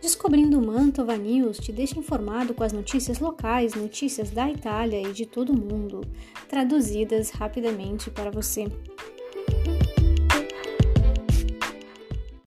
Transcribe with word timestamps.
Descobrindo 0.00 0.62
Mantova 0.62 1.14
News 1.14 1.58
te 1.58 1.72
deixa 1.72 1.98
informado 1.98 2.54
com 2.54 2.64
as 2.64 2.72
notícias 2.72 3.18
locais, 3.18 3.74
notícias 3.74 4.30
da 4.30 4.50
Itália 4.50 5.02
e 5.02 5.12
de 5.12 5.26
todo 5.26 5.52
o 5.52 5.58
mundo, 5.58 6.00
traduzidas 6.48 7.30
rapidamente 7.30 8.10
para 8.10 8.30
você. 8.30 8.64